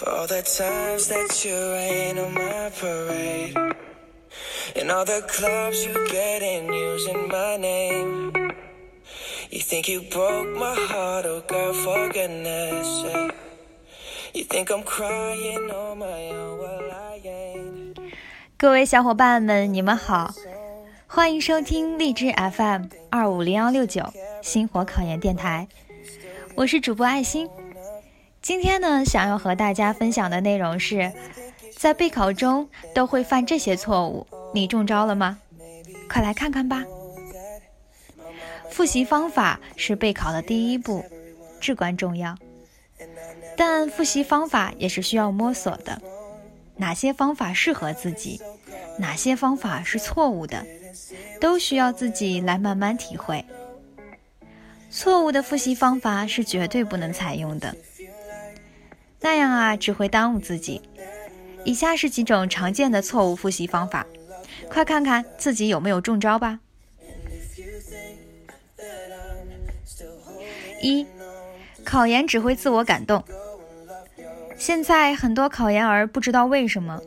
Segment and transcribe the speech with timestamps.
[0.00, 3.54] For all the times that you rain on my parade.
[4.74, 8.32] And all the clubs you get in using my name.
[9.50, 13.34] You think you broke my heart, oh girl, for goodness sake.
[14.32, 17.98] You think I'm crying on my own, well I ain't.
[18.56, 20.32] 各位小伙伴们，你们好，
[21.06, 24.10] 欢迎收听荔枝 FM 二五零幺六九
[24.40, 25.68] 星火考研电台，
[26.54, 27.50] 我是主播爱心。
[28.50, 31.12] 今天呢，想要和大家分享的内容是，
[31.76, 35.38] 在备考中都会犯这些错误，你中招了吗？
[36.08, 36.84] 快来看看吧。
[38.68, 41.04] 复习方法是备考的第一步，
[41.60, 42.36] 至关重要。
[43.56, 46.02] 但复习方法也是需要摸索的，
[46.74, 48.42] 哪些方法适合自己，
[48.98, 50.66] 哪些方法是错误的，
[51.40, 53.44] 都需要自己来慢慢体会。
[54.90, 57.76] 错误的复习方法是绝对不能采用的，
[59.20, 60.82] 那样啊只会耽误自己。
[61.64, 64.06] 以下是几种常见的错误复习方法，
[64.68, 66.60] 快看看自己有没有中招吧。
[70.80, 71.06] 一，
[71.84, 73.22] 考研只会自我感动。
[74.56, 77.00] 现在很多考研儿不知道为什么，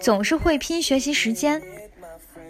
[0.00, 1.60] 总是会拼学习时间，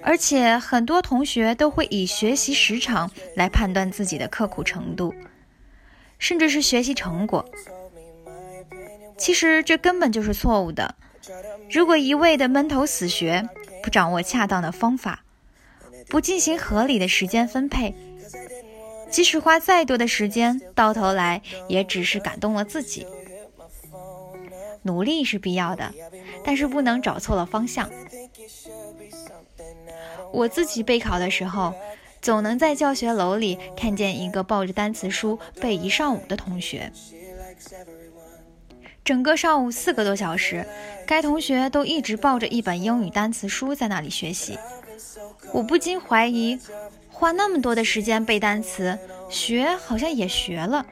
[0.03, 5.15] 而且很多同学都会以学习时长来判断自己的刻苦程度，
[6.19, 7.49] 甚至是学习成果。
[9.19, 10.95] 其实这根本就是错误的。
[11.71, 13.49] 如果一味的闷头死学，
[13.83, 15.25] 不掌握恰当的方法，
[16.09, 17.95] 不进行合理的时间分配，
[19.11, 23.07] 即使花再多的时间，到头来也只是感动了自己。
[24.83, 25.93] 努力是必要的，
[26.45, 27.91] 但是不能找错了方向。
[30.33, 31.75] 我自己备考的时候，
[32.23, 36.93] 总能在教学楼里看见一个抱着单词书背一上午的同学。
[39.07, 40.67] 整个上午四个多小时，
[41.07, 44.59] 该同学都一直抱着一本英语单词书在那里学习。
[45.53, 46.59] 我不禁怀疑，
[47.09, 48.99] 花那么多的时间背单词，
[49.31, 50.85] 学好像也学了，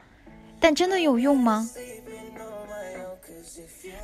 [0.61, 1.69] 但真的有用吗？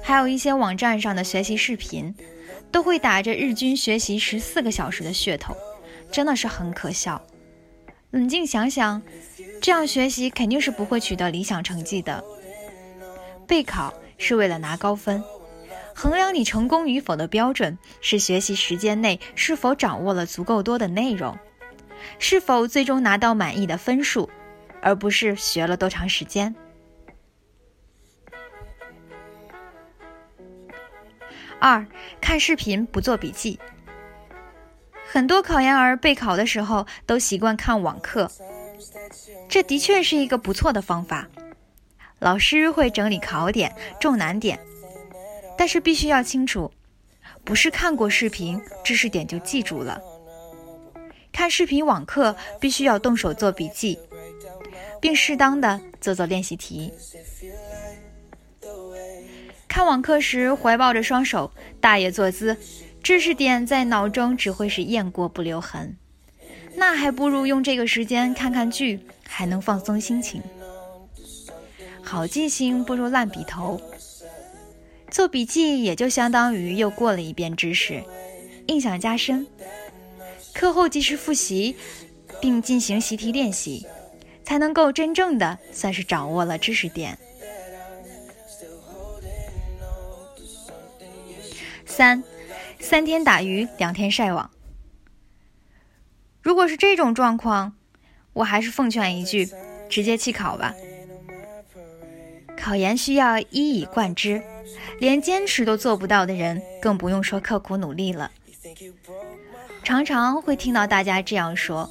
[0.02, 2.14] 还有一些网站上的学习视频，
[2.70, 5.56] 都会打着日均学习十四个小时的噱头，
[6.12, 7.22] 真的是很可笑。
[8.10, 9.02] 冷静想想，
[9.62, 12.22] 这样学习肯定是不会取得理想成绩的。
[13.52, 15.22] 备考是为了拿高分，
[15.94, 21.38] 衡量你成功与否的标准是学习时间内是否掌握了足够多的内容，
[22.18, 24.30] 是否最终拿到满意的分数，
[24.82, 26.56] 而不是学了多长时间。
[31.60, 31.86] 二，
[32.22, 33.60] 看视频不做笔记。
[35.06, 38.32] 很多考研儿备考的时候都习惯看网课，
[39.50, 41.28] 这的确是一个不错的方法。
[42.22, 44.60] 老师会整理考点、重难点，
[45.58, 46.72] 但是必须要清楚，
[47.44, 50.00] 不是看过视频知识点就记住了。
[51.32, 53.98] 看视频网课必须要动手做笔记，
[55.02, 56.94] 并适当的做做练习题。
[59.68, 62.56] 看网课时，怀抱着双手，大爷坐姿，
[63.02, 65.98] 知识点在脑中只会是雁过不留痕。
[66.76, 70.40] 那还不如用这个时间看看剧，还能放松心情。
[72.12, 73.80] 好记性不如烂笔头，
[75.10, 78.04] 做笔记也就相当于又过了一遍知识，
[78.68, 79.48] 印象加深。
[80.54, 81.78] 课后及时复习，
[82.42, 83.88] 并进行习题练习，
[84.44, 87.18] 才能够真正的算是掌握了知识点。
[91.86, 92.22] 三，
[92.78, 94.52] 三天打鱼两天晒网。
[96.42, 97.74] 如果是这种状况，
[98.34, 99.50] 我还是奉劝一句：
[99.88, 100.76] 直接弃考吧。
[102.62, 104.42] 考研需要一以贯之，
[105.00, 108.32] 连坚持都做不到的人，更不用说刻苦努力了。
[109.84, 111.90] 常常会听到大家这样说：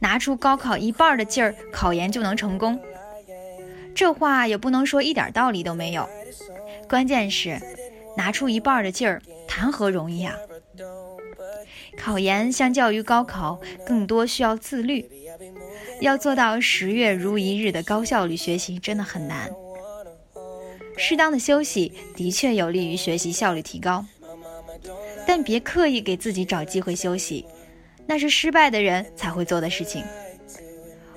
[0.00, 2.78] 拿出高考一半的劲儿，考研就能成功。
[3.94, 6.06] 这话也不能说一点道理都没有，
[6.88, 7.58] 关键是。
[8.14, 10.36] 拿出一半的劲儿，谈何容易啊！
[11.96, 15.08] 考研相较于高考，更多需要自律，
[15.98, 19.50] 要做到十月如一日的高效率学习，真的很难。
[20.96, 24.04] 适当的休息的确有利于学习效率提高，
[25.26, 27.46] 但别刻意给自己找机会休息，
[28.06, 30.04] 那是失败的人才会做的事情。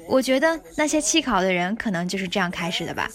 [0.07, 3.10] 我觉得那些弃考的人，可能就是这样开始的吧。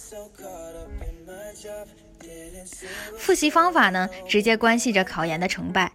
[3.17, 5.93] 复习方法呢，直接关系着考研的成败。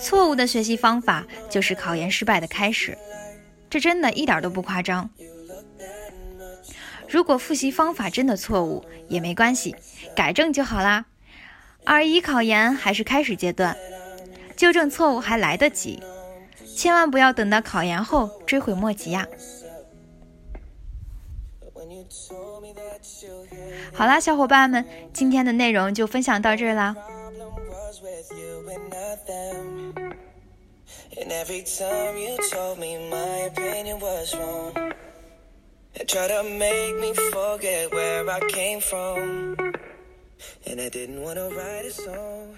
[0.00, 2.96] 错误的学习方法就是考研失败的开始，
[3.68, 5.10] 这真的一点都不夸张。
[7.10, 9.74] 如果复习方法真的错误也没关系，
[10.14, 11.04] 改正就好啦。
[11.84, 13.76] 二一考研还是开始阶段，
[14.56, 16.00] 纠正错误还来得及，
[16.76, 19.26] 千万不要等到考研后追悔莫及呀。
[23.92, 26.94] 好啦，小伙伴们，今天的内容就分享到这儿啦。
[31.16, 34.92] And every time you told me my opinion was wrong,
[36.06, 39.56] try to make me forget where I came from.
[40.66, 42.56] And I didn't want to write a song.